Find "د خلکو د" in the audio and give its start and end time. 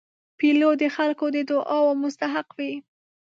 0.81-1.37